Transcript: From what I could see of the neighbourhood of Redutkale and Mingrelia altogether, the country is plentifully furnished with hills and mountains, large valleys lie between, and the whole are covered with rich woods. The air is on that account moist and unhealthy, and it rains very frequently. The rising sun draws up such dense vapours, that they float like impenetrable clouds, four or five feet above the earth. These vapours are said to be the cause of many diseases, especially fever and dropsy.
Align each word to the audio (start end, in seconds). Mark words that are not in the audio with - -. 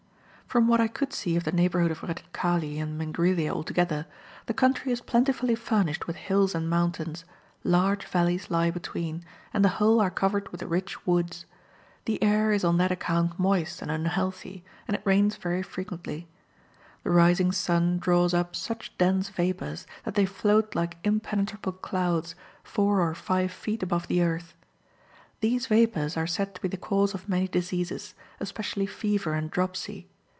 From 0.51 0.67
what 0.67 0.81
I 0.81 0.89
could 0.89 1.13
see 1.13 1.37
of 1.37 1.45
the 1.45 1.53
neighbourhood 1.53 1.91
of 1.91 2.01
Redutkale 2.03 2.77
and 2.81 2.99
Mingrelia 2.99 3.53
altogether, 3.53 4.05
the 4.47 4.53
country 4.53 4.91
is 4.91 4.99
plentifully 4.99 5.55
furnished 5.55 6.07
with 6.07 6.17
hills 6.17 6.53
and 6.53 6.69
mountains, 6.69 7.23
large 7.63 8.03
valleys 8.05 8.51
lie 8.51 8.69
between, 8.69 9.23
and 9.53 9.63
the 9.63 9.69
whole 9.79 10.01
are 10.01 10.09
covered 10.11 10.49
with 10.51 10.61
rich 10.63 11.07
woods. 11.07 11.45
The 12.03 12.21
air 12.21 12.51
is 12.51 12.65
on 12.65 12.75
that 12.79 12.91
account 12.91 13.39
moist 13.39 13.81
and 13.81 13.89
unhealthy, 13.89 14.65
and 14.89 14.95
it 14.95 15.01
rains 15.05 15.37
very 15.37 15.63
frequently. 15.63 16.27
The 17.03 17.11
rising 17.11 17.53
sun 17.53 17.97
draws 17.97 18.33
up 18.33 18.53
such 18.53 18.91
dense 18.97 19.29
vapours, 19.29 19.87
that 20.03 20.15
they 20.15 20.25
float 20.25 20.75
like 20.75 20.97
impenetrable 21.05 21.71
clouds, 21.71 22.35
four 22.61 22.99
or 22.99 23.15
five 23.15 23.53
feet 23.53 23.81
above 23.83 24.09
the 24.09 24.21
earth. 24.21 24.53
These 25.39 25.67
vapours 25.67 26.17
are 26.17 26.27
said 26.27 26.53
to 26.55 26.61
be 26.61 26.67
the 26.67 26.75
cause 26.75 27.13
of 27.13 27.29
many 27.29 27.47
diseases, 27.47 28.15
especially 28.41 28.85
fever 28.85 29.31
and 29.31 29.49
dropsy. 29.49 30.09